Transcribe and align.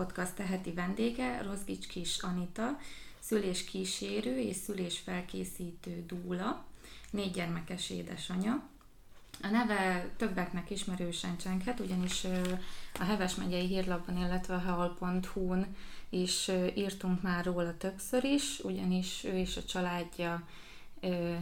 Podcast 0.00 0.34
teheti 0.34 0.72
vendége 0.72 1.42
Rozgics 1.42 1.86
Kis 1.86 2.18
Anita, 2.18 2.78
szülés 3.18 3.64
kísérő 3.64 4.38
és 4.38 4.56
szülés 4.56 4.98
felkészítő 4.98 6.04
dúla, 6.06 6.64
négy 7.10 7.30
gyermekes 7.30 7.90
édesanya. 7.90 8.62
A 9.42 9.46
neve 9.46 10.10
többeknek 10.16 10.70
ismerősen 10.70 11.36
csenghet, 11.36 11.80
ugyanis 11.80 12.24
a 12.98 13.04
Heves 13.04 13.34
megyei 13.34 13.66
hírlapban, 13.66 14.18
illetve 14.18 14.54
a 14.54 14.60
heol.hu-n 14.60 15.76
is 16.08 16.50
írtunk 16.74 17.22
már 17.22 17.44
róla 17.44 17.76
többször 17.76 18.24
is, 18.24 18.58
ugyanis 18.58 19.24
ő 19.24 19.36
és 19.36 19.56
a 19.56 19.64
családja 19.64 20.48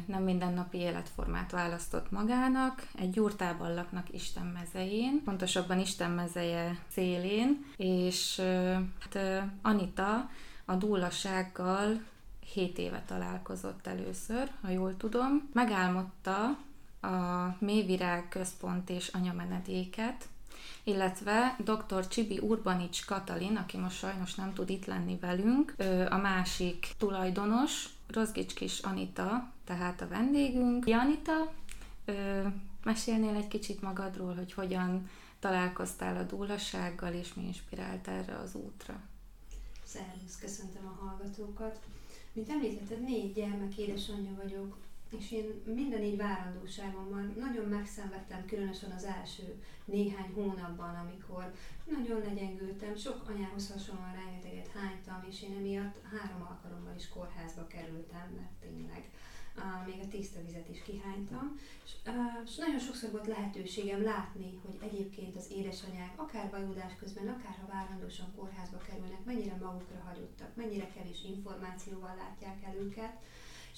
nem 0.06 0.22
mindennapi 0.22 0.78
életformát 0.78 1.50
választott 1.50 2.10
magának, 2.10 2.86
egy 2.98 3.10
gyurtában 3.10 3.74
laknak 3.74 4.12
Isten 4.12 4.46
mezején, 4.46 5.22
pontosabban 5.24 5.78
Isten 5.78 6.10
mezeje 6.10 6.78
szélén, 6.88 7.64
és 7.76 8.40
hát 9.00 9.18
Anita 9.62 10.30
a 10.64 10.74
dúlasággal 10.74 12.02
7 12.52 12.78
éve 12.78 13.02
találkozott 13.06 13.86
először, 13.86 14.50
ha 14.62 14.68
jól 14.68 14.96
tudom. 14.96 15.48
Megálmodta 15.52 16.44
a 17.00 17.56
Mévirág 17.58 18.28
Központ 18.28 18.90
és 18.90 19.08
Anyamenedéket, 19.08 20.28
illetve 20.84 21.56
dr. 21.64 22.08
Csibi 22.08 22.38
Urbanics 22.38 23.04
Katalin, 23.04 23.56
aki 23.56 23.76
most 23.76 23.96
sajnos 23.96 24.34
nem 24.34 24.52
tud 24.52 24.70
itt 24.70 24.84
lenni 24.84 25.18
velünk, 25.20 25.74
a 26.08 26.16
másik 26.16 26.88
tulajdonos, 26.98 27.84
Rozgics 28.08 28.54
kis 28.54 28.78
Anita, 28.78 29.52
tehát 29.64 30.00
a 30.00 30.08
vendégünk. 30.08 30.86
Anita, 30.86 31.52
mesélnél 32.84 33.34
egy 33.34 33.48
kicsit 33.48 33.82
magadról, 33.82 34.34
hogy 34.34 34.52
hogyan 34.52 35.10
találkoztál 35.38 36.16
a 36.16 36.22
dúlassággal, 36.22 37.12
és 37.12 37.34
mi 37.34 37.42
inspirált 37.42 38.08
erre 38.08 38.36
az 38.36 38.54
útra? 38.54 39.00
Szervusz, 39.84 40.38
köszöntöm 40.40 40.86
a 40.86 41.04
hallgatókat. 41.04 41.80
Mint 42.32 42.48
említetted, 42.48 43.02
négy 43.02 43.32
gyermek 43.32 43.78
édesanyja 43.78 44.34
vagyok, 44.42 44.76
és 45.16 45.32
én 45.32 45.62
minden 45.64 46.02
így 46.02 46.16
várandóságomban 46.16 47.34
nagyon 47.38 47.68
megszenvedtem, 47.68 48.46
különösen 48.46 48.90
az 48.90 49.04
első 49.04 49.62
néhány 49.84 50.32
hónapban, 50.34 50.94
amikor 50.94 51.54
nagyon 51.84 52.18
legyengültem, 52.18 52.96
sok 52.96 53.28
anyához 53.28 53.72
hasonlóan 53.72 54.14
rengeteget 54.24 54.68
hánytam, 54.68 55.24
és 55.30 55.42
én 55.42 55.56
emiatt 55.56 55.96
három 56.02 56.42
alkalommal 56.50 56.94
is 56.96 57.08
kórházba 57.08 57.66
kerültem, 57.66 58.26
mert 58.36 58.54
tényleg 58.60 59.10
uh, 59.56 59.86
még 59.86 60.00
a 60.02 60.08
tiszta 60.08 60.42
vizet 60.42 60.68
is 60.68 60.82
kihánytam, 60.82 61.58
és, 61.84 61.92
uh, 62.06 62.42
és 62.44 62.56
nagyon 62.56 62.78
sokszor 62.78 63.10
volt 63.10 63.26
lehetőségem 63.26 64.02
látni, 64.02 64.60
hogy 64.64 64.88
egyébként 64.88 65.36
az 65.36 65.50
édesanyák, 65.50 66.12
akár 66.16 66.50
vajudás 66.50 66.92
közben, 66.98 67.28
akár 67.28 67.56
ha 67.60 67.72
várandósan 67.72 68.32
kórházba 68.36 68.78
kerülnek, 68.78 69.24
mennyire 69.24 69.56
magukra 69.56 70.02
hagyottak, 70.08 70.54
mennyire 70.54 70.88
kevés 70.88 71.24
információval 71.24 72.14
látják 72.16 72.62
el 72.64 72.76
őket, 72.76 73.16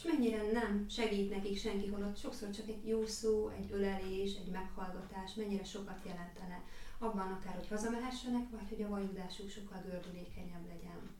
és 0.02 0.06
mennyire 0.12 0.50
nem 0.52 0.86
segít 0.88 1.30
nekik 1.30 1.58
senki, 1.58 1.86
holott 1.86 2.18
sokszor 2.18 2.50
csak 2.50 2.68
egy 2.68 2.86
jó 2.86 3.06
szó, 3.06 3.48
egy 3.48 3.72
ölelés, 3.72 4.34
egy 4.34 4.50
meghallgatás, 4.50 5.34
mennyire 5.34 5.64
sokat 5.64 6.00
jelentene 6.04 6.62
abban 6.98 7.32
akár, 7.32 7.54
hogy 7.54 7.68
hazamehessenek, 7.68 8.50
vagy 8.50 8.68
hogy 8.68 8.82
a 8.82 8.88
vajudásuk 8.88 9.50
sokkal 9.50 9.82
gördülékenyebb 9.86 10.66
legyen. 10.66 11.10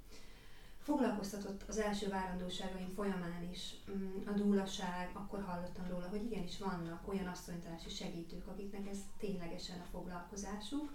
Foglalkoztatott 0.82 1.62
az 1.68 1.78
első 1.78 2.08
várandóságaim 2.08 2.88
folyamán 2.88 3.48
is 3.52 3.74
mm, 3.90 4.26
a 4.26 4.30
dúlaság, 4.30 5.10
akkor 5.12 5.42
hallottam 5.42 5.88
róla, 5.88 6.08
hogy 6.08 6.24
igenis 6.24 6.58
vannak 6.58 7.08
olyan 7.08 7.26
asszonytársi 7.26 7.90
segítők, 7.90 8.46
akiknek 8.46 8.88
ez 8.88 8.98
ténylegesen 9.18 9.80
a 9.80 9.88
foglalkozásuk, 9.90 10.92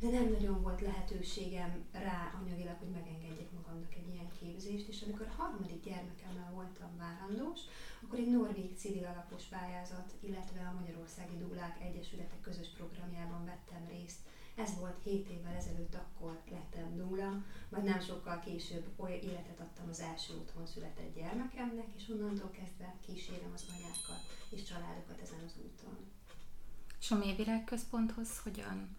de 0.00 0.08
nem 0.10 0.28
nagyon 0.30 0.62
volt 0.62 0.80
lehetőségem 0.80 1.84
rá 1.92 2.34
anyagilag, 2.40 2.76
hogy 2.78 2.90
megengedjek 2.90 3.50
magamnak 3.52 3.94
egy 3.94 4.08
ilyen 4.12 4.30
képzést, 4.40 4.88
és 4.88 5.02
amikor 5.02 5.28
harmadik 5.36 5.84
gyermekemmel 5.84 6.50
voltam 6.52 6.96
várandós, 6.96 7.60
akkor 8.02 8.18
egy 8.18 8.30
norvég 8.30 8.76
civil 8.76 9.04
alapos 9.04 9.44
pályázat, 9.44 10.12
illetve 10.20 10.60
a 10.60 10.78
Magyarországi 10.80 11.36
Dúlák 11.38 11.80
Egyesületek 11.80 12.40
közös 12.40 12.68
programjában 12.76 13.44
vettem 13.44 13.86
részt. 13.88 14.20
Ez 14.54 14.78
volt 14.78 15.02
7 15.02 15.28
évvel 15.28 15.54
ezelőtt, 15.54 15.94
akkor 15.94 16.40
lettem 16.50 16.96
dúla, 16.96 17.42
majd 17.68 17.84
nem 17.84 18.00
sokkal 18.00 18.38
később 18.40 18.84
olyan 18.96 19.20
életet 19.20 19.60
adtam 19.60 19.88
az 19.88 20.00
első 20.00 20.34
otthon 20.34 20.66
született 20.66 21.14
gyermekemnek, 21.14 21.86
és 21.96 22.08
onnantól 22.08 22.50
kezdve 22.50 22.94
kísérem 23.06 23.50
az 23.54 23.64
anyákat 23.68 24.20
és 24.48 24.62
családokat 24.62 25.20
ezen 25.20 25.42
az 25.46 25.54
úton. 25.64 25.96
És 27.00 27.10
a 27.10 27.16
Mévirág 27.16 27.64
központhoz 27.64 28.38
hogyan 28.38 28.96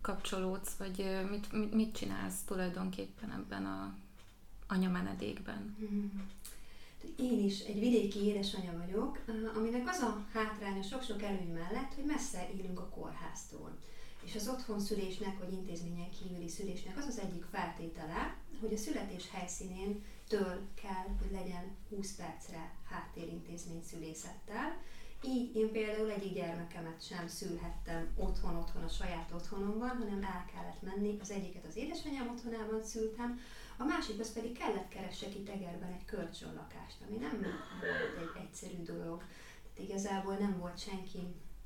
kapcsolódsz, 0.00 0.72
vagy 0.72 1.04
mit, 1.30 1.52
mit, 1.52 1.74
mit 1.74 1.96
csinálsz 1.96 2.42
tulajdonképpen 2.46 3.30
ebben 3.30 3.66
a 3.66 3.94
anyamenedékben? 4.66 5.76
Hmm. 5.78 6.28
Én 7.16 7.44
is 7.44 7.60
egy 7.60 7.78
vidéki 7.78 8.24
édesanyja 8.24 8.72
vagyok, 8.78 9.24
aminek 9.54 9.88
az 9.88 9.98
a 10.00 10.26
hátránya 10.32 10.82
sok-sok 10.82 11.22
előny 11.22 11.52
mellett, 11.52 11.94
hogy 11.94 12.04
messze 12.04 12.48
élünk 12.56 12.80
a 12.80 12.88
kórháztól. 12.88 13.78
És 14.24 14.34
az 14.34 14.48
otthon 14.48 14.80
szülésnek, 14.80 15.38
vagy 15.38 15.52
intézményen 15.52 16.10
kívüli 16.10 16.48
szülésnek 16.48 16.96
az 16.96 17.04
az 17.08 17.18
egyik 17.18 17.44
feltétele, 17.50 18.36
hogy 18.60 18.72
a 18.72 18.76
születés 18.76 19.30
helyszínén 19.30 20.02
től 20.28 20.60
kell, 20.74 21.06
hogy 21.18 21.30
legyen 21.32 21.76
20 21.88 22.14
percre 22.14 22.74
háttérintézmény 22.90 23.82
szülészettel, 23.82 24.82
így 25.24 25.56
én 25.56 25.72
például 25.72 26.10
egyik 26.10 26.34
gyermekemet 26.34 27.06
sem 27.06 27.28
szülhettem 27.28 28.08
otthon-otthon 28.16 28.82
a 28.82 28.88
saját 28.88 29.30
otthonomban, 29.34 29.88
hanem 29.88 30.22
el 30.22 30.44
kellett 30.52 30.82
menni. 30.82 31.18
Az 31.20 31.30
egyiket 31.30 31.64
az 31.68 31.76
édesanyám 31.76 32.28
otthonában 32.28 32.82
szültem, 32.84 33.40
a 33.76 33.84
másikhoz 33.84 34.32
pedig 34.32 34.58
kellett 34.58 34.88
keressek 34.88 35.34
itt 35.34 35.48
Egerben 35.48 35.92
egy 35.92 36.04
kölcsönlakást, 36.04 36.96
ami 37.06 37.16
nem 37.16 37.40
volt 37.40 38.18
egy 38.18 38.42
egyszerű 38.42 38.82
dolog. 38.82 39.18
Tehát 39.74 39.88
igazából 39.88 40.34
nem 40.34 40.58
volt 40.58 40.78
senki 40.78 41.18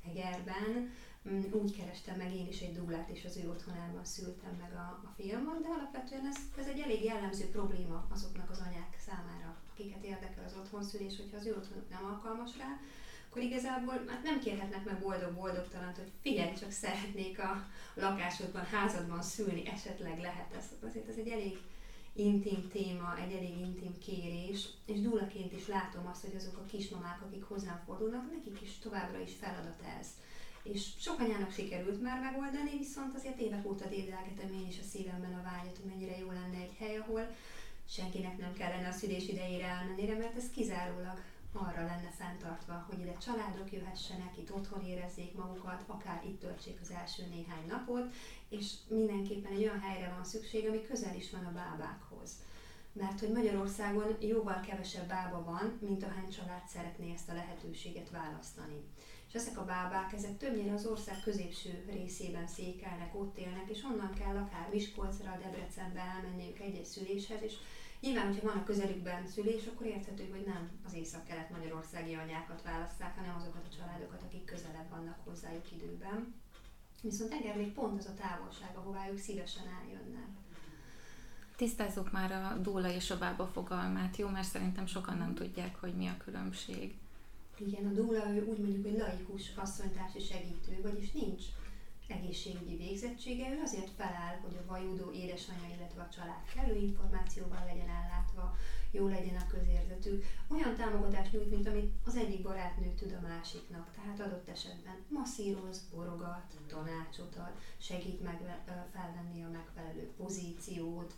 Egerben, 0.09 0.91
mm, 1.29 1.41
úgy 1.51 1.75
kerestem 1.77 2.17
meg 2.17 2.35
én 2.35 2.47
is 2.47 2.59
egy 2.59 2.73
dublát, 2.73 3.09
és 3.09 3.25
az 3.25 3.37
ő 3.37 3.49
otthonában 3.49 4.05
szültem 4.05 4.55
meg 4.59 4.73
a, 4.73 5.01
a 5.07 5.13
filmot, 5.15 5.61
de 5.61 5.67
alapvetően 5.67 6.25
ez, 6.25 6.37
ez 6.57 6.67
egy 6.67 6.79
elég 6.79 7.03
jellemző 7.03 7.45
probléma 7.45 8.07
azoknak 8.09 8.49
az 8.49 8.59
anyák 8.67 8.95
számára, 9.05 9.57
akiket 9.71 10.03
érdekel 10.03 10.43
az 10.45 10.55
otthonszülés, 10.59 11.15
hogyha 11.17 11.37
az 11.37 11.45
ő 11.45 11.55
otthonuk 11.55 11.89
nem 11.89 12.05
alkalmas 12.05 12.57
rá, 12.57 12.79
akkor 13.31 13.43
igazából 13.43 14.03
hát 14.07 14.23
nem 14.23 14.39
kérhetnek 14.39 14.85
meg 14.85 14.99
boldog-boldogtalant, 14.99 15.95
hogy 15.97 16.11
figyelj, 16.21 16.53
csak 16.53 16.71
szeretnék 16.71 17.39
a 17.39 17.67
lakásodban, 17.93 18.65
házadban 18.65 19.21
szülni, 19.21 19.67
esetleg 19.67 20.19
lehet 20.19 20.53
ez. 20.57 20.65
Azért 20.89 21.09
ez 21.09 21.15
egy 21.17 21.27
elég 21.27 21.57
intim 22.13 22.69
téma, 22.69 23.17
egy 23.17 23.33
elég 23.33 23.57
intim 23.59 23.97
kérés, 23.97 24.65
és 24.85 25.01
dúlaként 25.01 25.53
is 25.53 25.67
látom 25.67 26.07
azt, 26.07 26.21
hogy 26.21 26.35
azok 26.35 26.57
a 26.57 26.65
kismamák, 26.65 27.21
akik 27.21 27.43
hozzám 27.43 27.81
fordulnak, 27.85 28.31
nekik 28.31 28.61
is 28.61 28.77
továbbra 28.77 29.19
is 29.19 29.31
feladat 29.39 29.81
ez. 29.99 30.07
És 30.63 30.87
sok 30.99 31.19
anyának 31.19 31.53
sikerült 31.53 32.01
már 32.01 32.19
megoldani, 32.19 32.77
viszont 32.77 33.15
azért 33.15 33.39
évek 33.39 33.65
óta 33.65 33.87
dédelgetem 33.89 34.53
én 34.53 34.67
is 34.67 34.79
a 34.79 34.89
szívemben 34.91 35.33
a 35.33 35.43
vágyat, 35.43 35.77
hogy 35.77 35.89
mennyire 35.91 36.17
jó 36.17 36.27
lenne 36.27 36.57
egy 36.57 36.75
hely, 36.79 36.97
ahol 36.97 37.35
senkinek 37.89 38.37
nem 38.37 38.53
kellene 38.53 38.87
a 38.87 38.91
szülés 38.91 39.27
idejére 39.27 39.65
elmenni, 39.65 40.05
mert 40.05 40.37
ez 40.37 40.49
kizárólag 40.49 41.21
arra 41.53 41.85
lenne 41.85 42.11
fenntartva, 42.17 42.85
hogy 42.89 42.99
ide 42.99 43.17
családok 43.17 43.71
jöhessenek, 43.71 44.37
itt 44.37 44.51
otthon 44.51 44.83
érezzék 44.83 45.35
magukat, 45.35 45.83
akár 45.87 46.23
itt 46.25 46.39
töltsék 46.39 46.77
az 46.81 46.91
első 46.91 47.23
néhány 47.29 47.67
napot, 47.67 48.13
és 48.49 48.73
mindenképpen 48.87 49.51
egy 49.51 49.63
olyan 49.63 49.79
helyre 49.79 50.13
van 50.15 50.23
szükség, 50.23 50.67
ami 50.67 50.81
közel 50.81 51.15
is 51.15 51.31
van 51.31 51.45
a 51.45 51.51
bábákhoz. 51.51 52.31
Mert 52.93 53.19
hogy 53.19 53.31
Magyarországon 53.31 54.15
jóval 54.19 54.59
kevesebb 54.59 55.07
bába 55.07 55.43
van, 55.43 55.77
mint 55.81 56.03
ahány 56.03 56.29
család 56.29 56.67
szeretné 56.67 57.13
ezt 57.13 57.29
a 57.29 57.33
lehetőséget 57.33 58.09
választani. 58.09 58.83
És 59.27 59.33
ezek 59.33 59.57
a 59.57 59.65
bábák, 59.65 60.13
ezek 60.13 60.37
többnyire 60.37 60.73
az 60.73 60.85
ország 60.85 61.21
középső 61.23 61.85
részében 61.89 62.47
székelnek, 62.47 63.19
ott 63.19 63.37
élnek, 63.37 63.69
és 63.69 63.83
onnan 63.83 64.13
kell 64.13 64.35
akár 64.35 64.69
Miskolcra, 64.71 65.39
Debrecenbe 65.43 65.99
elmenniük 65.99 66.59
egy-egy 66.59 66.85
szüléshez, 66.85 67.41
és 67.41 67.53
Nyilván, 68.01 68.27
hogyha 68.27 68.47
van 68.47 68.57
a 68.57 68.63
közelükben 68.63 69.27
szülés, 69.27 69.65
akkor 69.65 69.85
érthető, 69.87 70.29
hogy 70.29 70.43
nem 70.45 70.69
az 70.85 70.93
észak-kelet 70.93 71.49
magyarországi 71.49 72.13
anyákat 72.13 72.61
választák, 72.61 73.15
hanem 73.17 73.35
azokat 73.35 73.65
a 73.69 73.75
családokat, 73.77 74.21
akik 74.21 74.45
közelebb 74.45 74.89
vannak 74.89 75.17
hozzájuk 75.23 75.71
időben. 75.71 76.33
Viszont 77.01 77.31
engem 77.31 77.57
még 77.57 77.73
pont 77.73 77.99
az 77.99 78.05
a 78.05 78.13
távolság, 78.13 78.75
ahová 78.75 79.09
ők 79.09 79.17
szívesen 79.17 79.63
eljönnek. 79.81 80.27
Tisztázzuk 81.55 82.11
már 82.11 82.31
a 82.31 82.57
dóla 82.57 82.89
és 82.89 83.11
a 83.11 83.17
bába 83.17 83.47
fogalmát, 83.47 84.17
jó? 84.17 84.27
Mert 84.27 84.47
szerintem 84.47 84.85
sokan 84.85 85.17
nem 85.17 85.33
tudják, 85.33 85.75
hogy 85.79 85.93
mi 85.93 86.07
a 86.07 86.17
különbség. 86.17 86.95
Igen, 87.57 87.85
a 87.85 87.93
dóla 87.93 88.29
ő 88.29 88.45
úgy 88.45 88.57
mondjuk, 88.57 88.85
hogy 88.85 88.97
laikus 88.97 89.51
asszonytársi 89.55 90.19
segítő, 90.19 90.81
vagyis 90.81 91.11
nincs 91.11 91.43
egészségügyi 92.11 92.75
végzettsége, 92.75 93.49
ő 93.53 93.61
azért 93.63 93.91
feláll, 93.97 94.37
hogy 94.43 94.55
a 94.57 94.71
vajúdó 94.71 95.11
édesanyja, 95.11 95.75
illetve 95.75 96.01
a 96.01 96.13
család 96.15 96.43
kellő 96.53 96.75
információval 96.75 97.63
legyen 97.65 97.89
ellátva, 97.89 98.57
jó 98.91 99.07
legyen 99.07 99.35
a 99.35 99.47
közérzetük. 99.47 100.25
Olyan 100.47 100.75
támogatást 100.75 101.31
nyújt, 101.31 101.49
mint 101.49 101.67
amit 101.67 101.91
az 102.05 102.15
egyik 102.15 102.41
barátnő 102.41 102.93
tud 102.93 103.17
a 103.21 103.27
másiknak. 103.27 103.91
Tehát 103.95 104.19
adott 104.19 104.49
esetben 104.49 104.95
masszíroz, 105.07 105.81
borogat, 105.93 106.53
tanácsot 106.67 107.35
ad, 107.35 107.53
segít 107.77 108.23
meg 108.23 108.59
felvenni 108.93 109.43
a 109.43 109.49
megfelelő 109.49 110.09
pozíciót, 110.17 111.13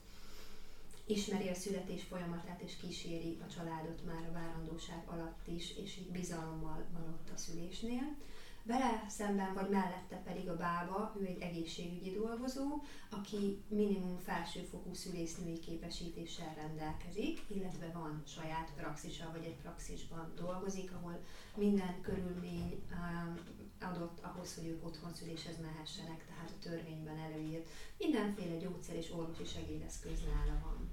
ismeri 1.06 1.50
a 1.50 1.54
születés 1.54 2.04
folyamatát 2.04 2.62
és 2.62 2.78
kíséri 2.78 3.38
a 3.42 3.54
családot 3.54 4.06
már 4.06 4.30
a 4.30 4.34
várandóság 4.34 5.04
alatt 5.06 5.48
is, 5.48 5.78
és 5.78 5.98
így 5.98 6.12
bizalommal 6.12 6.86
van 6.94 7.08
ott 7.08 7.30
a 7.36 7.38
szülésnél. 7.38 8.16
Vele 8.66 9.06
szemben 9.08 9.54
vagy 9.54 9.70
mellette 9.70 10.16
pedig 10.16 10.50
a 10.50 10.56
bába, 10.56 11.16
ő 11.20 11.26
egy 11.26 11.42
egészségügyi 11.42 12.12
dolgozó, 12.12 12.82
aki 13.10 13.64
minimum 13.68 14.18
felsőfokú 14.18 14.94
szülésznői 14.94 15.60
képesítéssel 15.60 16.54
rendelkezik, 16.56 17.42
illetve 17.48 17.92
van 17.94 18.24
saját 18.28 18.72
praxisa, 18.76 19.30
vagy 19.32 19.44
egy 19.46 19.56
praxisban 19.56 20.34
dolgozik, 20.36 20.92
ahol 20.94 21.20
minden 21.56 22.02
körülmény 22.02 22.84
um, 22.92 23.38
adott 23.82 24.20
ahhoz, 24.22 24.56
hogy 24.56 24.66
ők 24.66 24.86
otthon 24.86 25.14
szüléshez 25.14 25.58
mehessenek, 25.62 26.26
tehát 26.28 26.50
a 26.50 26.64
törvényben 26.64 27.18
előírt 27.18 27.68
mindenféle 27.98 28.58
gyógyszer 28.58 28.96
és 28.96 29.12
orvosi 29.12 29.46
segédeszköz 29.46 30.20
nála 30.22 30.60
van. 30.64 30.90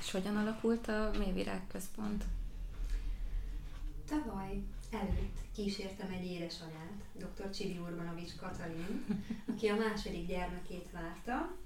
És 0.00 0.10
hogyan 0.10 0.36
alakult 0.36 0.88
a 0.88 1.10
Mévirág 1.18 1.66
Központ? 1.66 2.24
Tavaly 4.10 4.62
előtt 4.90 5.38
kísértem 5.54 6.10
egy 6.10 6.24
édesanyát, 6.24 7.02
dr. 7.12 7.50
Csibi 7.50 7.78
Urbanovics 7.78 8.36
Katalin, 8.36 9.04
aki 9.48 9.68
a 9.68 9.76
második 9.76 10.26
gyermekét 10.26 10.90
várta. 10.92 11.56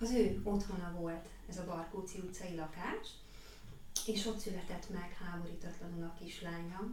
Az 0.00 0.10
ő 0.10 0.40
otthona 0.42 0.96
volt 0.98 1.28
ez 1.48 1.58
a 1.58 1.64
Barkóci 1.64 2.18
utcai 2.18 2.54
lakás, 2.54 3.08
és 4.06 4.26
ott 4.26 4.38
született 4.38 4.90
meg 4.90 5.16
háborítatlanul 5.24 6.02
a 6.04 6.14
kislánya. 6.18 6.90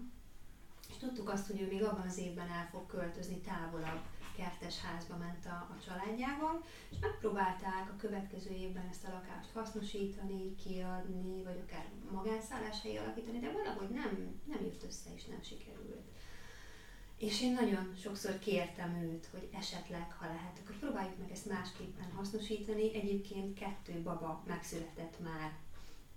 Tudtuk 1.02 1.30
azt, 1.30 1.48
hogy 1.48 1.62
ő 1.62 1.68
még 1.68 1.84
abban 1.84 2.08
az 2.08 2.18
évben 2.18 2.50
el 2.50 2.68
fog 2.72 2.86
költözni 2.86 3.40
távolabb 3.40 4.02
kertes 4.36 4.82
házba 4.82 5.18
ment 5.18 5.46
a, 5.46 5.50
a 5.50 5.78
családjával, 5.86 6.64
és 6.92 6.98
megpróbálták 7.02 7.90
a 7.90 7.96
következő 7.98 8.52
évben 8.52 8.88
ezt 8.90 9.08
a 9.08 9.12
lakást 9.12 9.52
hasznosítani, 9.54 10.56
kiadni, 10.56 11.44
vagy 11.44 11.60
akár 11.66 11.86
magánszálláshelyi 12.12 12.98
alakítani, 12.98 13.40
de 13.40 13.52
valahogy 13.52 13.90
nem, 13.90 14.42
nem 14.46 14.62
jött 14.64 14.84
össze 14.84 15.10
és 15.16 15.26
nem 15.26 15.42
sikerült. 15.42 16.08
És 17.18 17.42
én 17.42 17.54
nagyon 17.54 17.94
sokszor 18.02 18.40
kértem 18.40 18.96
őt, 18.96 19.28
hogy 19.32 19.50
esetleg, 19.54 20.12
ha 20.12 20.26
lehet, 20.26 20.60
akkor 20.64 20.76
próbáljuk 20.76 21.18
meg 21.18 21.32
ezt 21.32 21.50
másképpen 21.50 22.12
hasznosítani. 22.16 22.96
Egyébként 22.96 23.60
kettő 23.60 24.02
baba 24.02 24.44
megszületett 24.48 25.20
már 25.20 25.52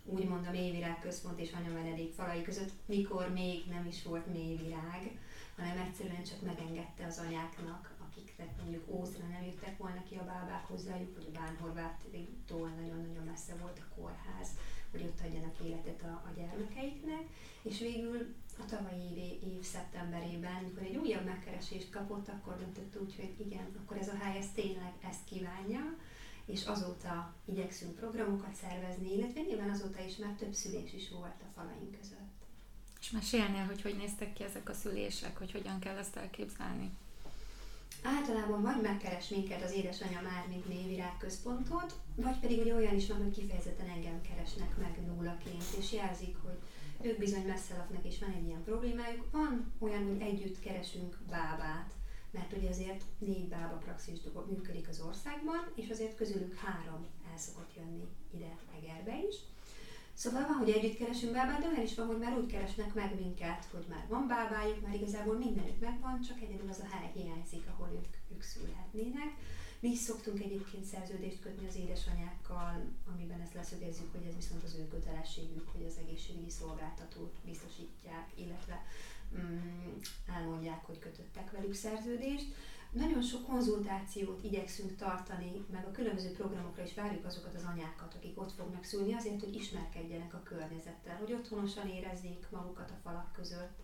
úgymond 0.05 0.47
a 0.47 0.51
mélyvirág 0.51 1.01
központ 1.01 1.39
és 1.39 1.53
anyamenedék 1.53 2.13
falai 2.13 2.43
között, 2.43 2.71
mikor 2.87 3.33
még 3.33 3.65
nem 3.71 3.87
is 3.87 4.03
volt 4.03 4.33
mélyvirág, 4.33 5.19
hanem 5.57 5.79
egyszerűen 5.79 6.23
csak 6.23 6.43
megengedte 6.43 7.07
az 7.07 7.19
anyáknak 7.27 7.95
akiknek 8.15 8.63
mondjuk 8.63 8.85
Ózra 8.89 9.27
nem 9.27 9.45
jöttek 9.45 9.77
volna 9.79 10.03
ki 10.09 10.15
a 10.15 10.25
bábák 10.25 10.67
hozzájuk, 10.67 11.15
vagy 11.15 11.29
a 11.33 11.39
Bánhorváttól 11.39 12.69
nagyon-nagyon 12.69 13.25
messze 13.25 13.55
volt 13.61 13.79
a 13.79 13.95
kórház, 13.95 14.49
hogy 14.91 15.03
ott 15.03 15.21
adjanak 15.27 15.57
életet 15.65 16.03
a, 16.03 16.23
a 16.29 16.31
gyermekeiknek, 16.37 17.23
és 17.63 17.79
végül 17.79 18.35
a 18.59 18.65
tavalyi 18.65 19.17
év, 19.17 19.53
év 19.53 19.63
szeptemberében, 19.63 20.55
amikor 20.55 20.83
egy 20.83 20.97
újabb 20.97 21.25
megkeresést 21.25 21.91
kapott, 21.91 22.29
akkor 22.29 22.59
döntött 22.59 23.03
úgy, 23.03 23.15
hogy 23.17 23.47
igen, 23.47 23.67
akkor 23.83 23.97
ez 23.97 24.09
a 24.09 24.17
hely 24.17 24.39
ez 24.39 24.53
tényleg 24.55 24.93
ezt 25.09 25.25
kívánja, 25.25 25.97
és 26.47 26.65
azóta 26.65 27.35
igyekszünk 27.45 27.97
programokat 27.97 28.55
szervezni, 28.55 29.13
illetve 29.17 29.41
nyilván 29.41 29.71
azóta 29.71 30.05
is 30.05 30.17
már 30.17 30.35
több 30.39 30.53
szülés 30.53 30.93
is 30.93 31.11
volt 31.11 31.41
a 31.43 31.53
falaink 31.55 31.99
között. 32.01 32.33
És 33.01 33.11
mesélnél, 33.11 33.65
hogy 33.65 33.83
hogy 33.83 33.97
néztek 33.97 34.33
ki 34.33 34.43
ezek 34.45 34.69
a 34.69 34.75
szülések, 34.75 35.39
hogy 35.39 35.53
hogyan 35.53 35.79
kell 35.79 35.97
ezt 35.97 36.17
elképzelni? 36.17 36.91
Általában 38.03 38.63
vagy 38.63 38.81
megkeres 38.81 39.29
minket 39.29 39.63
az 39.63 39.73
édesanyja 39.73 40.21
már, 40.23 40.47
mint 40.49 40.69
mélyvirág 40.69 41.17
központot, 41.19 41.95
vagy 42.15 42.39
pedig 42.39 42.61
ugye 42.61 42.75
olyan 42.75 42.95
is 42.95 43.09
van, 43.09 43.23
hogy 43.23 43.33
kifejezetten 43.33 43.89
engem 43.89 44.21
keresnek 44.21 44.77
meg 44.77 45.07
nullaként, 45.07 45.65
és 45.79 45.93
jelzik, 45.93 46.37
hogy 46.43 46.59
ők 47.03 47.19
bizony 47.19 47.47
messze 47.47 47.77
laknak, 47.77 48.05
és 48.05 48.19
van 48.19 48.31
egy 48.31 48.47
ilyen 48.47 48.65
problémájuk. 48.65 49.31
Van 49.31 49.73
olyan, 49.79 50.07
hogy 50.07 50.21
együtt 50.21 50.61
keresünk 50.61 51.19
bábát, 51.31 51.93
mert 52.35 52.53
ugye 52.53 52.69
azért 52.69 53.03
négy 53.19 53.49
bába 53.49 53.77
praxis 53.77 54.19
működik 54.49 54.89
az 54.89 55.01
országban, 55.01 55.73
és 55.75 55.91
azért 55.91 56.17
közülük 56.17 56.55
három 56.55 57.07
el 57.31 57.39
szokott 57.39 57.73
jönni 57.77 58.07
ide 58.35 58.59
Egerbe 58.77 59.19
is. 59.29 59.37
Szóval 60.15 60.47
van, 60.47 60.57
hogy 60.57 60.71
együtt 60.71 60.97
keresünk 60.97 61.33
bábát, 61.33 61.61
de 61.61 61.69
olyan 61.69 61.83
is 61.83 61.95
van, 61.95 62.07
hogy 62.07 62.19
már 62.19 62.39
úgy 62.39 62.47
keresnek 62.47 62.95
meg 62.95 63.15
minket, 63.21 63.65
hogy 63.73 63.85
már 63.89 64.07
van 64.09 64.27
bábájuk, 64.27 64.81
már 64.81 64.95
igazából 64.95 65.37
mindenük 65.39 65.81
megvan, 65.81 66.21
csak 66.21 66.41
egyedül 66.41 66.69
az 66.71 66.83
a 66.85 66.95
hely 66.95 67.11
hiányzik, 67.15 67.65
ahol 67.73 67.89
ők, 67.95 68.35
ők 68.35 68.43
szülhetnének. 68.43 69.31
Mi 69.81 69.91
is 69.91 69.99
szoktunk 69.99 70.41
egyébként 70.41 70.85
szerződést 70.85 71.41
kötni 71.41 71.67
az 71.67 71.77
édesanyákkal, 71.77 72.85
amiben 73.13 73.41
ezt 73.41 73.55
leszögezzük, 73.55 74.13
hogy 74.13 74.27
ez 74.29 74.35
viszont 74.35 74.63
az 74.63 74.75
ő 74.75 74.89
kötelességük, 74.89 75.69
hogy 75.69 75.85
az 75.87 75.99
egészségügyi 76.03 76.51
szolgáltatót 76.51 77.35
biztosítják, 77.45 78.27
illetve 78.35 78.83
elmondják, 80.37 80.85
hogy 80.85 80.99
kötöttek 80.99 81.51
velük 81.51 81.75
szerződést. 81.75 82.55
Nagyon 82.91 83.23
sok 83.23 83.47
konzultációt 83.47 84.45
igyekszünk 84.45 84.97
tartani, 84.97 85.65
meg 85.73 85.87
a 85.87 85.91
különböző 85.91 86.31
programokra 86.33 86.83
is 86.83 86.95
várjuk 86.95 87.25
azokat 87.25 87.55
az 87.55 87.65
anyákat, 87.73 88.15
akik 88.15 88.41
ott 88.41 88.53
fognak 88.53 88.85
szülni, 88.85 89.15
azért, 89.15 89.41
hogy 89.41 89.55
ismerkedjenek 89.55 90.35
a 90.35 90.43
környezettel, 90.43 91.17
hogy 91.17 91.33
otthonosan 91.33 91.89
érezzék 91.89 92.47
magukat 92.51 92.91
a 92.91 93.01
falak 93.03 93.33
között. 93.33 93.79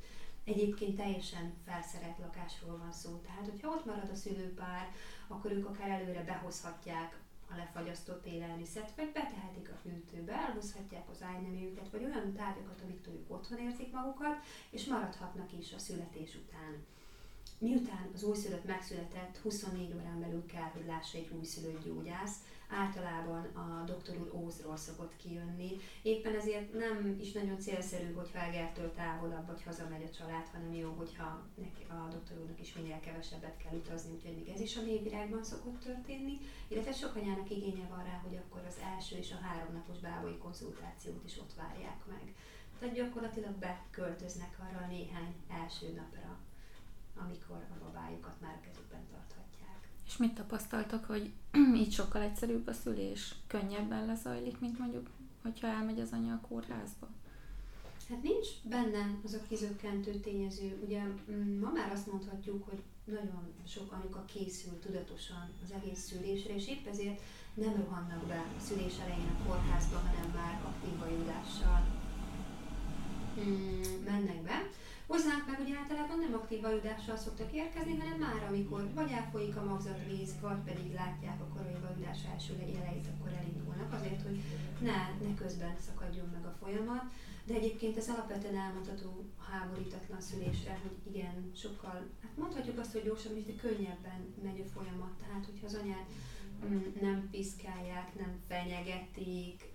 Egyébként 0.44 0.96
teljesen 0.96 1.54
felszerelt 1.64 2.18
lakásról 2.18 2.78
van 2.78 2.92
szó, 2.92 3.20
tehát 3.26 3.48
hogyha 3.50 3.70
ott 3.70 3.84
marad 3.84 4.10
a 4.12 4.14
szülőpár, 4.14 4.92
akkor 5.28 5.52
ők 5.52 5.66
akár 5.66 5.88
előre 5.88 6.24
behozhatják 6.24 7.18
a 7.52 7.56
lefagyasztott 7.56 8.26
élelmiszert, 8.26 8.96
betehetik 8.96 9.70
a 9.70 9.88
hűtőbe, 9.88 10.32
elhozhatják 10.32 11.08
az 11.10 11.22
ágyneműket, 11.22 11.90
vagy 11.90 12.04
olyan 12.04 12.32
tárgyakat, 12.32 12.80
amiktől 12.84 13.14
ők 13.14 13.30
otthon 13.30 13.58
érzik 13.58 13.92
magukat, 13.92 14.36
és 14.70 14.84
maradhatnak 14.86 15.52
is 15.58 15.72
a 15.72 15.78
születés 15.78 16.34
után 16.34 16.84
miután 17.60 18.10
az 18.14 18.22
újszülött 18.22 18.64
megszületett, 18.64 19.38
24 19.42 19.94
órán 19.94 20.20
belül 20.20 20.46
kell, 20.46 20.70
hogy 20.72 20.86
lássa 20.86 21.18
egy 21.18 21.30
újszülött 21.38 21.84
gyógyász. 21.84 22.36
Általában 22.70 23.44
a 23.44 23.84
doktor 23.86 24.16
úr 24.16 24.30
Ózról 24.34 24.76
szokott 24.76 25.16
kijönni. 25.16 25.76
Éppen 26.02 26.34
ezért 26.34 26.72
nem 26.72 27.16
is 27.20 27.32
nagyon 27.32 27.58
célszerű, 27.58 28.12
hogy 28.12 28.28
Felgertől 28.28 28.92
távolabb 28.94 29.46
vagy 29.46 29.62
hazamegy 29.62 30.02
a 30.02 30.16
család, 30.16 30.46
hanem 30.52 30.74
jó, 30.74 30.94
hogyha 30.96 31.46
neki, 31.54 31.84
a 31.88 32.08
doktor 32.10 32.38
úrnak 32.38 32.60
is 32.60 32.74
minél 32.74 33.00
kevesebbet 33.00 33.56
kell 33.56 33.74
utazni, 33.74 34.14
úgyhogy 34.14 34.34
még 34.34 34.48
ez 34.48 34.60
is 34.60 34.76
a 34.76 34.82
mélyvirágban 34.82 35.44
szokott 35.44 35.80
történni. 35.80 36.38
Illetve 36.68 36.92
sok 36.92 37.14
anyának 37.14 37.50
igénye 37.50 37.86
van 37.88 38.04
rá, 38.04 38.20
hogy 38.24 38.36
akkor 38.36 38.62
az 38.66 38.78
első 38.94 39.16
és 39.16 39.32
a 39.32 39.44
háromnapos 39.46 39.98
bábai 39.98 40.36
konzultációt 40.38 41.24
is 41.24 41.38
ott 41.38 41.54
várják 41.54 42.06
meg. 42.06 42.34
Tehát 42.78 42.94
gyakorlatilag 42.94 43.52
beköltöznek 43.52 44.58
arra 44.58 44.84
a 44.84 44.90
néhány 44.90 45.34
első 45.48 45.92
napra 45.92 46.38
amikor 47.16 47.56
a 47.56 47.84
babájukat 47.84 48.40
már 48.40 48.60
kezükben 48.60 49.06
tarthatják. 49.10 49.39
És 50.10 50.16
mit 50.16 50.34
tapasztaltak, 50.34 51.04
hogy 51.04 51.30
így 51.82 51.92
sokkal 51.92 52.22
egyszerűbb 52.22 52.66
a 52.66 52.72
szülés? 52.72 53.34
Könnyebben 53.46 54.06
lezajlik, 54.06 54.60
mint 54.60 54.78
mondjuk, 54.78 55.10
hogyha 55.42 55.66
elmegy 55.66 56.00
az 56.00 56.12
anya 56.12 56.32
a 56.32 56.46
kórházba? 56.48 57.08
Hát 58.08 58.22
nincs 58.22 58.48
benne 58.62 59.18
az 59.24 59.32
a 59.32 59.46
kizökkentő 59.48 60.12
tényező. 60.14 60.78
Ugye 60.84 61.02
mm, 61.30 61.60
ma 61.60 61.70
már 61.70 61.92
azt 61.92 62.06
mondhatjuk, 62.06 62.68
hogy 62.68 62.82
nagyon 63.04 63.52
sok 63.66 63.92
anyuka 63.92 64.24
készül 64.24 64.78
tudatosan 64.78 65.50
az 65.64 65.72
egész 65.72 66.00
szülésre, 66.00 66.54
és 66.54 66.68
épp 66.68 66.86
ezért 66.86 67.20
nem 67.54 67.74
rohannak 67.76 68.26
be 68.26 68.44
a 68.58 68.60
szülés 68.60 68.98
elején 68.98 69.28
a 69.28 69.46
kórházba, 69.46 69.96
hanem 69.96 70.30
már 70.34 70.60
aktív 70.64 70.98
vajudással 70.98 71.86
mm, 73.40 74.04
mennek 74.04 74.42
be. 74.42 74.58
Hozzánk 75.12 75.46
meg 75.46 75.60
ugye 75.60 75.76
általában 75.76 76.18
nem 76.18 76.34
aktív 76.34 76.60
vajudással 76.60 77.16
szoktak 77.16 77.52
érkezni, 77.52 77.98
hanem 77.98 78.18
már 78.18 78.42
amikor 78.48 78.82
vagy 78.94 79.10
elfolyik 79.10 79.56
a 79.56 79.64
magzatvíz, 79.64 80.30
vagy 80.40 80.62
pedig 80.64 80.92
látják 80.92 81.40
a 81.40 81.50
korai 81.54 81.78
vajudás 81.84 82.20
első 82.32 82.52
jeleit, 82.76 83.06
akkor 83.12 83.32
elindulnak 83.32 83.92
azért, 83.92 84.22
hogy 84.22 84.38
ne, 84.80 85.00
ne 85.26 85.34
közben 85.34 85.74
szakadjon 85.86 86.28
meg 86.32 86.44
a 86.44 86.56
folyamat. 86.60 87.04
De 87.44 87.54
egyébként 87.54 87.96
ez 87.96 88.08
alapvetően 88.08 88.56
elmondható 88.56 89.24
háborítatlan 89.50 90.20
szülésre, 90.20 90.78
hogy 90.82 91.14
igen, 91.14 91.50
sokkal, 91.54 91.98
hát 92.22 92.36
mondhatjuk 92.36 92.78
azt, 92.78 92.92
hogy 92.92 93.04
gyorsan 93.04 93.36
is, 93.36 93.44
de 93.44 93.54
könnyebben 93.54 94.20
megy 94.42 94.60
a 94.60 94.70
folyamat. 94.74 95.14
Tehát, 95.22 95.44
hogyha 95.44 95.66
az 95.66 95.78
anyát 95.82 96.08
mm, 96.66 96.86
nem 97.00 97.28
piszkálják, 97.30 98.08
nem 98.18 98.32
fenyegetik, 98.48 99.69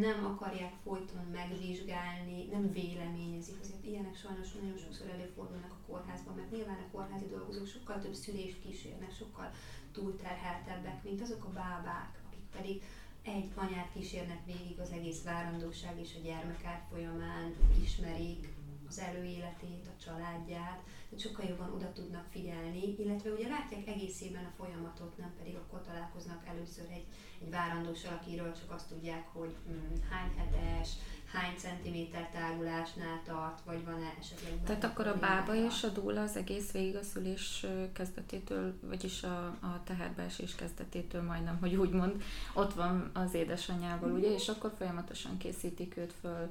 nem 0.00 0.24
akarják 0.24 0.72
folyton 0.82 1.24
megvizsgálni, 1.32 2.44
nem 2.50 2.72
véleményezik. 2.72 3.56
Azért 3.60 3.84
ilyenek 3.84 4.16
sajnos 4.16 4.52
nagyon 4.52 4.76
sokszor 4.76 5.08
előfordulnak 5.08 5.72
a 5.72 5.86
kórházban, 5.86 6.34
mert 6.34 6.50
nyilván 6.50 6.78
a 6.78 6.90
kórházi 6.96 7.26
dolgozók 7.26 7.66
sokkal 7.66 8.00
több 8.00 8.14
szülést 8.14 8.60
kísérnek, 8.62 9.12
sokkal 9.18 9.50
túlterheltebbek, 9.92 11.02
mint 11.02 11.20
azok 11.22 11.44
a 11.44 11.52
bábák, 11.52 12.20
akik 12.26 12.44
pedig 12.56 12.82
egy 13.22 13.50
anyát 13.54 13.92
kísérnek 13.92 14.44
végig 14.46 14.78
az 14.80 14.90
egész 14.90 15.22
várandóság 15.22 16.00
és 16.00 16.14
a 16.18 16.24
gyermek 16.24 16.82
folyamán, 16.90 17.54
ismerik 17.82 18.57
az 18.88 18.98
előéletét, 18.98 19.86
a 19.86 20.02
családját, 20.04 20.80
tehát 21.08 21.24
sokkal 21.24 21.48
jobban 21.48 21.72
oda 21.74 21.92
tudnak 21.92 22.26
figyelni, 22.30 22.94
illetve 22.98 23.30
ugye 23.30 23.48
látják 23.48 23.86
egészében 23.86 24.44
a 24.44 24.62
folyamatot, 24.62 25.18
nem 25.18 25.32
pedig 25.38 25.54
akkor 25.54 25.82
találkoznak 25.82 26.46
először 26.46 26.84
egy, 26.90 27.06
egy 27.42 27.50
várandós 27.50 28.04
akiről 28.04 28.52
csak 28.52 28.70
azt 28.70 28.88
tudják, 28.88 29.26
hogy 29.32 29.54
mm, 29.70 29.94
hány 30.10 30.30
hetes, 30.36 30.88
hány 31.32 31.54
centiméter 31.56 32.30
tárulásnál 32.30 33.22
tart, 33.24 33.60
vagy 33.64 33.84
van-e 33.84 34.14
esetleg... 34.20 34.62
Tehát 34.64 34.84
akkor 34.84 35.06
a 35.06 35.18
bába 35.18 35.54
és 35.54 35.82
a 35.82 35.88
dúla 35.88 36.22
az 36.22 36.36
egész 36.36 36.72
végig 36.72 36.96
a 36.96 37.02
szülés 37.02 37.66
kezdetétől, 37.92 38.74
vagyis 38.80 39.22
a, 39.22 39.46
a 39.46 39.82
teherbeesés 39.84 40.54
kezdetétől 40.54 41.22
majdnem, 41.22 41.58
hogy 41.60 41.74
úgy 41.74 41.90
mond, 41.90 42.22
ott 42.54 42.74
van 42.74 43.10
az 43.14 43.34
édesanyával, 43.34 44.10
ugye, 44.10 44.34
és 44.34 44.48
akkor 44.48 44.72
folyamatosan 44.78 45.36
készítik 45.36 45.96
őt 45.96 46.12
föl 46.20 46.50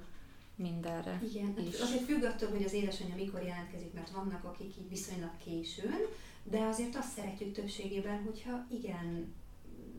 mindenre 0.57 1.21
Igen, 1.31 1.53
is. 1.67 1.79
azért 1.79 2.03
függ 2.03 2.23
attól, 2.23 2.49
hogy 2.49 2.63
az 2.63 2.73
édesanyja 2.73 3.15
mikor 3.15 3.41
jelentkezik, 3.41 3.93
mert 3.93 4.09
vannak, 4.09 4.43
akik 4.43 4.77
így 4.77 4.89
viszonylag 4.89 5.37
későn, 5.37 5.99
de 6.43 6.59
azért 6.61 6.95
azt 6.95 7.15
szeretjük 7.15 7.53
többségében, 7.53 8.23
hogyha 8.23 8.65
igen, 8.69 9.35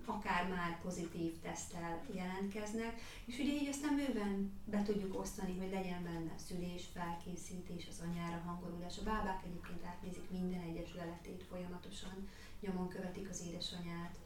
akár 0.05 0.49
már 0.49 0.81
pozitív 0.83 1.33
tesztel 1.43 2.05
jelentkeznek, 2.15 3.01
és 3.25 3.39
ugye 3.39 3.53
így 3.53 3.69
aztán 3.69 3.97
bőven 3.97 4.53
be 4.65 4.83
tudjuk 4.83 5.19
osztani, 5.21 5.59
hogy 5.59 5.71
legyen 5.71 6.03
benne 6.03 6.35
szülés, 6.47 6.85
felkészítés, 6.93 7.87
az 7.91 8.03
anyára 8.07 8.43
hangolódás. 8.47 8.99
A 8.99 9.03
bábák 9.03 9.43
egyébként 9.45 9.85
átnézik 9.85 10.31
minden 10.31 10.61
egyes 10.61 10.95
leletét 10.95 11.45
folyamatosan, 11.51 12.29
nyomon 12.61 12.89
követik 12.89 13.29
az 13.29 13.43
édesanyát, 13.47 14.19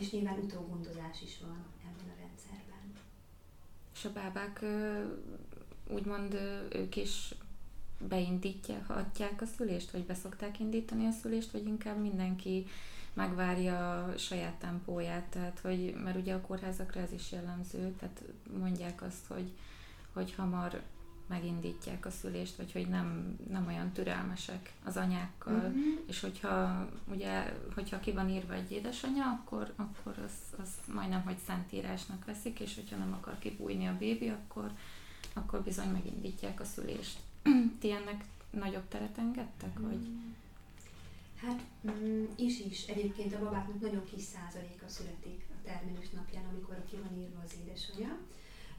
és 0.00 0.10
nyilván 0.10 0.38
utógondozás 0.38 1.22
is 1.22 1.38
van 1.40 1.64
ebben 1.88 2.08
a 2.14 2.20
rendszerben. 2.20 2.69
És 4.00 4.06
a 4.06 4.12
bábák 4.12 4.64
úgymond 5.88 6.34
ők 6.72 6.96
is 6.96 7.34
beindítják 8.08 9.40
a 9.42 9.46
szülést, 9.56 9.90
vagy 9.90 10.04
beszokták 10.04 10.60
indítani 10.60 11.06
a 11.06 11.10
szülést, 11.10 11.50
vagy 11.50 11.66
inkább 11.66 12.00
mindenki 12.00 12.66
megvárja 13.12 14.04
a 14.04 14.16
saját 14.16 14.54
tempóját, 14.54 15.24
tehát 15.24 15.58
hogy, 15.62 15.94
mert 16.04 16.16
ugye 16.16 16.34
a 16.34 16.40
kórházakra 16.40 17.00
ez 17.00 17.12
is 17.12 17.32
jellemző, 17.32 17.94
tehát 17.98 18.22
mondják 18.60 19.02
azt, 19.02 19.26
hogy, 19.26 19.52
hogy 20.12 20.34
hamar 20.34 20.82
megindítják 21.30 22.06
a 22.06 22.10
szülést, 22.10 22.56
vagy 22.56 22.72
hogy 22.72 22.88
nem, 22.88 23.38
nem 23.50 23.66
olyan 23.66 23.92
türelmesek 23.92 24.72
az 24.84 24.96
anyákkal, 24.96 25.54
uh-huh. 25.54 25.84
és 26.06 26.20
hogyha 26.20 26.88
ugye, 27.04 27.54
hogyha 27.74 28.00
ki 28.00 28.12
van 28.12 28.28
írva 28.30 28.54
egy 28.54 28.70
édesanyja, 28.72 29.24
akkor, 29.24 29.72
akkor 29.76 30.18
az, 30.24 30.60
az 30.62 30.94
majdnem, 30.94 31.22
hogy 31.22 31.36
szentírásnak 31.46 32.24
veszik, 32.24 32.60
és 32.60 32.74
hogyha 32.74 32.96
nem 32.96 33.12
akar 33.12 33.38
kibújni 33.38 33.86
a 33.86 33.96
bébi, 33.98 34.28
akkor, 34.28 34.70
akkor 35.32 35.62
bizony 35.62 35.88
megindítják 35.88 36.60
a 36.60 36.64
szülést. 36.64 37.18
Ti 37.80 37.92
ennek 37.92 38.24
nagyobb 38.50 38.88
teret 38.88 39.18
engedtek, 39.18 39.70
uh-huh. 39.74 39.88
vagy? 39.88 40.08
Hát 41.42 41.60
mm, 41.90 42.24
is 42.36 42.60
is. 42.60 42.86
Egyébként 42.86 43.34
a 43.34 43.38
babáknak 43.38 43.80
nagyon 43.80 44.04
kis 44.04 44.22
százaléka 44.22 44.88
születik 44.88 45.44
a 45.50 45.64
terminus 45.64 46.10
napján, 46.10 46.44
amikor 46.44 46.84
ki 46.90 46.96
van 46.96 47.20
írva 47.20 47.40
az 47.44 47.54
édesanyja. 47.64 48.18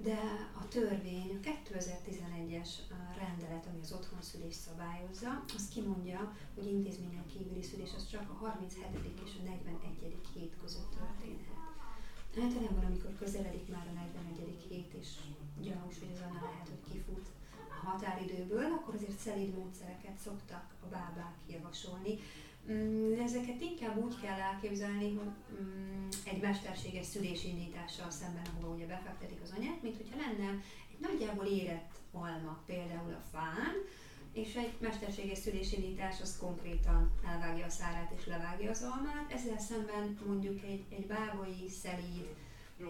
De 0.04 0.50
a 0.62 0.68
törvény, 0.68 1.40
a 1.40 1.48
2011-es 1.48 2.70
rendelet, 3.18 3.66
ami 3.66 3.80
az 3.82 3.92
otthonszülés 3.92 4.56
szabályozza, 4.56 5.44
az 5.56 5.68
kimondja, 5.74 6.36
hogy 6.56 6.68
intézményen 6.68 7.26
kívüli 7.26 7.64
szülés 7.64 7.90
az 7.96 8.10
csak 8.10 8.30
a 8.30 8.34
37. 8.34 8.86
és 9.26 9.32
a 9.40 9.44
41. 9.44 10.16
hét 10.34 10.54
között 10.62 10.92
történhet. 11.00 11.60
Általában, 12.42 12.86
amikor 12.86 13.16
közeledik 13.20 13.68
már 13.68 13.88
a 13.88 13.94
41. 13.94 14.66
hét, 14.70 14.94
és 15.02 15.08
gyanús, 15.62 16.00
hogy 16.00 16.12
az 16.14 16.22
anya 16.28 16.42
lehet, 16.50 16.68
hogy 16.70 16.92
kifut 16.92 17.28
a 17.82 17.86
határidőből, 17.86 18.72
akkor 18.72 18.96
azért 18.96 19.20
szelíd 19.20 19.54
módszereket 19.58 20.18
szoktak 20.18 20.66
a 20.84 20.86
bábák 20.86 21.36
javasolni. 21.48 22.20
Mm, 22.70 23.20
ezeket 23.20 23.62
inkább 23.62 23.98
úgy 23.98 24.16
kell 24.22 24.40
elképzelni, 24.40 25.16
hogy 25.16 25.32
mm, 25.62 26.08
egy 26.26 26.42
mesterséges 26.42 27.06
szülésindítással 27.06 28.10
szemben, 28.10 28.44
ahova 28.54 28.76
ugye 28.76 28.86
befektetik 28.86 29.40
az 29.44 29.54
anyát, 29.58 29.82
mint 29.82 29.98
hogyha 29.98 30.18
lenne 30.18 30.50
egy 30.92 31.00
nagyjából 31.00 31.46
érett 31.46 31.92
alma 32.12 32.64
például 32.66 33.14
a 33.14 33.24
fán, 33.32 33.74
és 34.34 34.56
egy 34.56 34.74
mesterséges 34.80 35.38
szülésindítás 35.38 36.22
az 36.22 36.38
konkrétan 36.38 37.12
elvágja 37.28 37.66
a 37.66 37.70
szárát 37.70 38.14
és 38.18 38.26
levágja 38.26 38.70
az 38.70 38.82
almát, 38.82 39.32
ezzel 39.32 39.60
szemben 39.60 40.20
mondjuk 40.28 40.64
egy, 40.64 40.84
egy 40.90 41.06
bábai, 41.06 41.70
szelíd, 41.70 42.28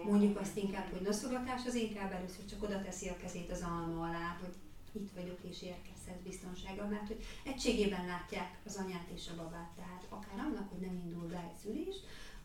mondjuk 0.04 0.38
azt 0.40 0.56
inkább, 0.56 0.90
hogy 0.90 1.00
noszogatás, 1.00 1.66
az 1.66 1.74
inkább 1.74 2.12
először 2.12 2.44
csak 2.44 2.62
oda 2.62 2.82
teszi 2.82 3.08
a 3.08 3.16
kezét 3.16 3.50
az 3.50 3.62
alma 3.62 4.08
alá, 4.08 4.38
hogy 4.40 4.54
itt 4.92 5.10
vagyok 5.14 5.38
és 5.50 5.62
érkezhet 6.02 6.22
biztonsággal, 6.22 6.86
mert 6.86 7.06
hogy 7.06 7.24
egységében 7.44 8.06
látják 8.06 8.58
az 8.64 8.76
anyát 8.76 9.08
és 9.14 9.28
a 9.28 9.36
babát, 9.36 9.70
tehát 9.76 10.06
akár 10.08 10.38
annak, 10.38 10.68
hogy 10.70 10.80
nem 10.80 10.94
indul 11.04 11.26
be 11.28 11.50
egy 11.50 11.56
szülés, 11.62 11.96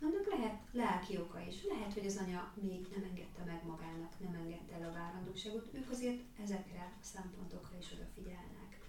annak 0.01 0.27
lehet 0.29 0.57
lelki 0.71 1.17
oka 1.17 1.39
is. 1.39 1.55
Lehet, 1.63 1.93
hogy 1.93 2.05
az 2.05 2.17
anya 2.17 2.53
még 2.61 2.87
nem 2.95 3.03
engedte 3.09 3.43
meg 3.43 3.61
magának, 3.65 4.13
nem 4.19 4.33
engedte 4.33 4.75
el 4.75 4.89
a 4.89 4.93
várandóságot, 4.93 5.67
ők 5.73 5.89
azért 5.91 6.21
ezekre 6.43 6.93
a 7.01 7.03
szempontokra 7.03 7.77
is 7.77 7.91
odafigyelnek. 7.93 8.86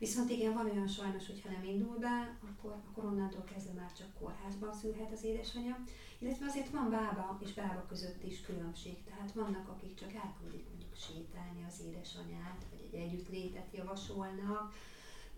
Viszont 0.00 0.30
igen, 0.30 0.52
van 0.52 0.70
olyan 0.70 0.86
sajnos, 0.88 1.26
hogy 1.26 1.42
ha 1.42 1.50
nem 1.50 1.64
indul 1.64 1.98
be, 1.98 2.38
akkor, 2.48 2.82
akkor 2.88 3.04
onnantól 3.04 3.44
kezdve 3.44 3.72
már 3.80 3.92
csak 3.92 4.14
kórházban 4.18 4.72
szülhet 4.72 5.12
az 5.12 5.24
édesanyja. 5.24 5.84
Illetve 6.18 6.46
azért 6.46 6.70
van 6.70 6.90
bába 6.90 7.38
és 7.44 7.52
bába 7.54 7.86
között 7.88 8.24
is 8.24 8.40
különbség. 8.40 9.04
Tehát 9.04 9.32
vannak, 9.32 9.68
akik 9.68 9.94
csak 9.94 10.12
elküldik 10.12 10.68
mondjuk 10.68 10.94
sétálni 10.96 11.64
az 11.68 11.80
édesanyát, 11.86 12.64
vagy 12.70 12.88
egy 12.92 13.00
együttlétet 13.00 13.68
javasolnak. 13.72 14.74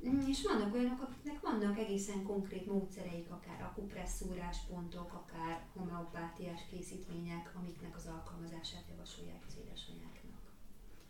Mm, 0.09 0.27
és 0.27 0.43
vannak 0.43 0.75
olyanok, 0.75 1.03
akiknek 1.03 1.41
vannak 1.41 1.79
egészen 1.79 2.23
konkrét 2.23 2.67
módszereik, 2.67 3.31
akár 3.31 3.63
akupresszúrás 3.63 4.59
pontok, 4.69 5.13
akár 5.13 5.67
homeopátiás 5.73 6.61
készítmények, 6.71 7.53
amiknek 7.55 7.97
az 7.97 8.07
alkalmazását 8.07 8.85
javasolják 8.91 9.45
az 9.47 9.57
édesanyáknak. 9.65 10.52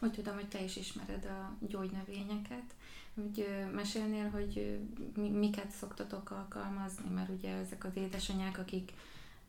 Hogy 0.02 0.12
tudom, 0.12 0.34
hogy 0.34 0.48
te 0.48 0.62
is 0.62 0.76
ismered 0.76 1.24
a 1.24 1.56
gyógynövényeket, 1.66 2.74
hogy 3.14 3.48
mesélnél, 3.72 4.30
hogy 4.30 4.80
miket 5.14 5.70
szoktatok 5.70 6.30
alkalmazni, 6.30 7.10
mert 7.14 7.28
ugye 7.28 7.54
ezek 7.54 7.84
az 7.84 7.96
édesanyák, 7.96 8.58
akik 8.58 8.92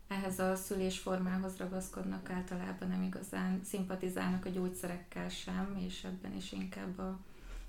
ehhez 0.07 0.39
a 0.39 0.55
szülésformához 0.55 1.57
ragaszkodnak, 1.57 2.29
általában 2.29 2.87
nem 2.87 3.03
igazán 3.03 3.61
szimpatizálnak 3.63 4.45
a 4.45 4.49
gyógyszerekkel 4.49 5.29
sem, 5.29 5.77
és 5.87 6.03
ebben 6.03 6.35
is 6.35 6.51
inkább 6.51 6.99
a, 6.99 7.19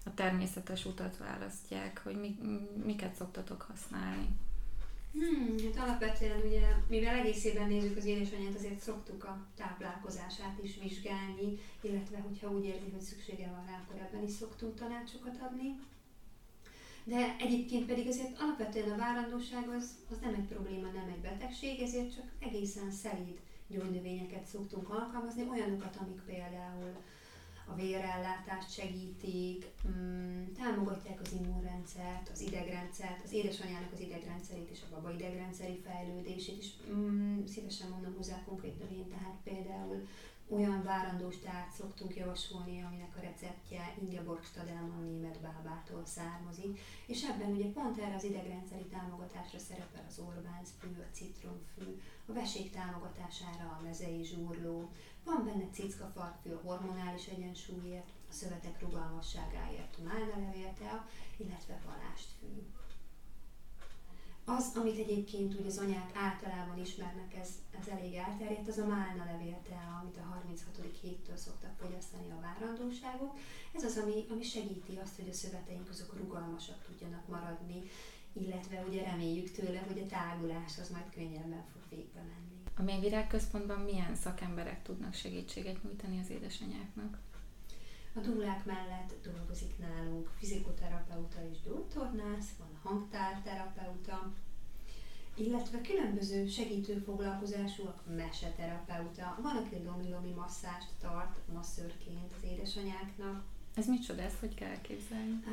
a 0.05 0.15
természetes 0.15 0.85
utat 0.85 1.17
választják, 1.17 2.01
hogy 2.05 2.17
mi, 2.21 2.37
miket 2.85 3.15
szoktatok 3.15 3.63
használni. 3.63 4.29
Hmm, 5.15 5.57
hát 5.65 5.85
alapvetően 5.85 6.41
ugye, 6.47 6.61
mivel 6.89 7.15
egészében 7.15 7.69
nézzük 7.69 7.97
az 7.97 8.05
édesanyját, 8.05 8.55
azért 8.55 8.81
szoktuk 8.81 9.25
a 9.25 9.47
táplálkozását 9.57 10.59
is 10.63 10.79
vizsgálni, 10.83 11.59
illetve 11.81 12.19
hogyha 12.19 12.51
úgy 12.51 12.65
érzi, 12.65 12.91
hogy 12.93 13.01
szüksége 13.01 13.47
van 13.47 13.67
rá, 13.67 13.83
akkor 13.83 14.01
ebben 14.01 14.25
is 14.25 14.31
szoktunk 14.31 14.75
tanácsokat 14.75 15.37
adni. 15.41 15.79
De 17.05 17.37
egyébként 17.39 17.87
pedig 17.87 18.09
azért 18.09 18.39
alapvetően 18.41 18.91
a 18.91 18.97
várandóság 18.97 19.69
az, 19.69 19.91
az 20.11 20.19
nem 20.21 20.35
egy 20.35 20.49
probléma, 20.49 20.91
nem 20.91 21.09
egy 21.15 21.21
betegség, 21.21 21.81
ezért 21.81 22.15
csak 22.15 22.27
egészen 22.39 22.91
szelíd 22.91 23.39
gyógynövényeket 23.67 24.47
szoktunk 24.47 24.89
alkalmazni, 24.91 25.49
olyanokat, 25.51 25.97
amik 25.97 26.21
például 26.27 26.95
a 27.67 27.75
vérellátást 27.75 28.73
segítik, 28.73 29.67
mm, 29.89 30.45
támogatják 30.59 31.21
az 31.21 31.33
immunrendszert, 31.33 32.29
az 32.33 32.41
idegrendszert, 32.41 33.25
az 33.25 33.33
édesanyának 33.33 33.93
az 33.93 34.01
idegrendszerét 34.01 34.71
és 34.71 34.81
a 34.83 34.95
baba 34.95 35.13
idegrendszeri 35.13 35.81
fejlődését 35.87 36.59
is. 36.59 36.71
Mm, 36.93 37.45
szívesen 37.45 37.89
mondom 37.89 38.15
hozzá 38.17 38.43
konkrét 38.45 38.79
növény, 38.79 39.09
tehát 39.09 39.37
például 39.45 40.07
olyan 40.49 40.83
várandós 40.83 41.39
tárgy 41.39 41.71
szoktunk 41.71 42.17
javasolni, 42.17 42.83
aminek 42.83 43.17
a 43.17 43.21
receptje 43.21 43.95
Ingeborg 44.01 44.45
Stadelman 44.45 45.05
német 45.05 45.41
bábától 45.41 46.07
származik, 46.07 46.81
és 47.07 47.23
ebben 47.23 47.51
ugye 47.51 47.73
pont 47.73 47.99
erre 47.99 48.15
az 48.15 48.25
idegrendszeri 48.25 48.85
támogatásra 48.85 49.59
szerepel 49.59 50.05
az 50.09 50.19
Orbánzfű, 50.19 50.89
a 50.89 51.13
citromfű, 51.13 52.01
a 52.27 52.33
vesék 52.33 52.71
támogatására 52.73 53.79
a 53.79 53.83
mezei 53.83 54.25
zsúrló, 54.25 54.91
van 55.25 55.45
benne 55.45 55.69
cickafarkfű 55.73 56.51
a 56.51 56.61
hormonális 56.65 57.27
egyensúlyért, 57.27 58.09
a 58.29 58.33
szövetek 58.33 58.81
rugalmasságáért, 58.81 59.97
a 59.99 60.03
málnalevértea, 60.03 61.09
illetve 61.37 61.81
palástfű. 61.87 62.84
Az, 64.45 64.73
amit 64.75 64.99
egyébként 64.99 65.61
úgy 65.61 65.67
az 65.67 65.79
anyák 65.79 66.11
általában 66.15 66.79
ismernek, 66.79 67.35
ez, 67.41 67.49
ez 67.81 67.87
elég 67.89 68.15
elterjedt, 68.15 68.69
az 68.69 68.79
a 68.79 68.87
málna 68.87 69.25
levélte, 69.25 69.77
amit 70.01 70.17
a 70.17 70.35
36. 70.35 70.99
héttől 71.01 71.37
szoktak 71.37 71.75
fogyasztani 71.81 72.31
a 72.31 72.41
várandóságok. 72.41 73.39
Ez 73.73 73.85
az, 73.85 73.97
ami, 74.03 74.25
ami 74.31 74.43
segíti 74.43 74.99
azt, 75.03 75.17
hogy 75.17 75.29
a 75.29 75.33
szöveteink 75.33 75.89
azok 75.89 76.17
rugalmasak 76.17 76.85
tudjanak 76.87 77.29
maradni, 77.29 77.83
illetve 78.33 78.85
ugye 78.89 79.03
reméljük 79.03 79.51
tőle, 79.51 79.81
hogy 79.87 79.99
a 79.99 80.07
tágulás 80.07 80.79
az 80.79 80.91
majd 80.91 81.11
könnyebben 81.15 81.65
fog 81.73 81.83
végbe 81.91 82.21
menni. 82.21 82.63
A 82.77 82.83
mély 82.83 83.01
virágközpontban 83.01 83.81
milyen 83.81 84.17
szakemberek 84.17 84.83
tudnak 84.83 85.15
segítséget 85.15 85.83
nyújtani 85.83 86.21
az 86.21 86.31
édesanyáknak? 86.31 87.19
A 88.17 88.21
dúlák 88.21 88.65
mellett 88.65 89.15
dolgozik 89.23 89.79
nálunk 89.79 90.31
fizikoterapeuta 90.39 91.49
és 91.51 91.61
gyógytornász, 91.61 92.51
van 92.59 92.74
hangtárterapeuta, 92.85 94.33
illetve 95.37 95.81
különböző 95.81 96.49
segítő 96.49 96.99
foglalkozásúak, 96.99 98.03
meseterapeuta, 98.17 99.39
van, 99.43 99.57
aki 99.57 99.77
lomi-lomi 99.85 100.31
masszást 100.31 100.89
tart 101.01 101.39
masszörként 101.53 102.33
az 102.37 102.51
édesanyáknak. 102.51 103.45
Ez 103.75 103.87
micsoda, 103.87 104.23
ezt 104.23 104.39
hogy 104.41 104.55
kell 104.55 104.71
elképzelni? 104.71 105.45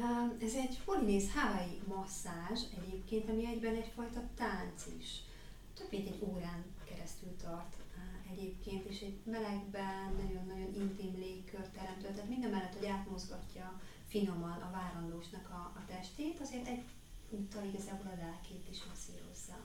Ez 0.41 0.53
egy 0.53 0.79
polinéz 0.85 1.33
Hawaii 1.33 1.81
masszázs 1.87 2.61
egyébként, 2.77 3.29
ami 3.29 3.45
egyben 3.45 3.75
egyfajta 3.75 4.21
tánc 4.35 4.85
is. 4.99 5.21
Több 5.73 5.87
mint 5.91 6.07
egy 6.07 6.23
órán 6.33 6.65
keresztül 6.85 7.35
tart 7.43 7.75
egyébként, 8.31 8.85
és 8.85 9.01
egy 9.01 9.19
melegben 9.23 10.13
nagyon-nagyon 10.21 10.73
intim 10.73 11.13
légkör 11.17 11.67
teremtő, 11.67 12.07
tehát 12.07 12.29
minden 12.29 12.49
mellett, 12.49 12.77
hogy 12.77 12.87
átmozgatja 12.87 13.79
finoman 14.07 14.61
a 14.61 14.71
várandósnak 14.71 15.49
a, 15.49 15.71
a 15.79 15.85
testét, 15.87 16.39
azért 16.39 16.67
egy 16.67 16.83
úttal 17.31 17.63
igazából 17.65 18.11
a 18.11 18.21
lelkét 18.23 18.67
is 18.71 18.83
masszírozza. 18.89 19.55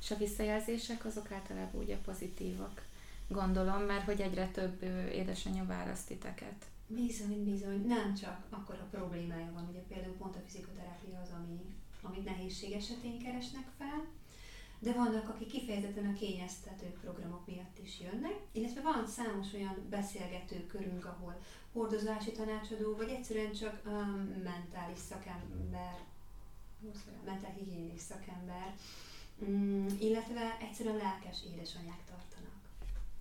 És 0.00 0.10
a 0.10 0.16
visszajelzések 0.16 1.04
azok 1.04 1.32
általában 1.32 1.82
ugye 1.82 1.96
pozitívak, 1.96 2.86
gondolom, 3.28 3.82
mert 3.82 4.04
hogy 4.04 4.20
egyre 4.20 4.48
több 4.48 4.82
édesanyja 5.12 5.64
választ 5.64 6.06
titeket. 6.06 6.64
Bizony, 6.86 7.44
bizony. 7.44 7.86
Nem 7.86 8.14
csak 8.14 8.46
akkor 8.50 8.74
a 8.74 8.96
problémája 8.96 9.52
van, 9.52 9.68
ugye 9.70 9.80
például 9.88 10.14
pont 10.14 10.36
a 10.36 10.42
fizikoterápia 10.46 11.20
az, 11.20 11.28
ami, 11.30 11.60
amit 12.02 12.24
nehézség 12.24 12.72
esetén 12.72 13.18
keresnek 13.18 13.66
fel, 13.78 14.04
de 14.78 14.92
vannak, 14.92 15.28
akik 15.28 15.48
kifejezetten 15.48 16.06
a 16.06 16.18
kényeztető 16.18 16.86
programok 17.02 17.46
miatt 17.46 17.78
is 17.82 18.00
jönnek, 18.00 18.38
illetve 18.52 18.80
van 18.80 19.06
számos 19.06 19.52
olyan 19.52 19.86
beszélgető 19.90 20.66
körünk, 20.66 21.04
ahol 21.04 21.40
hordozási 21.72 22.32
tanácsadó, 22.32 22.96
vagy 22.96 23.08
egyszerűen 23.08 23.52
csak 23.52 23.80
um, 23.86 24.42
mentális 24.44 24.98
szakember, 24.98 25.98
mentálhigiénis 27.24 28.00
szakember, 28.00 28.74
um, 29.38 29.86
illetve 30.00 30.56
egyszerűen 30.60 30.96
lelkes 30.96 31.38
édesanyák 31.52 32.04
tartanak. 32.04 32.25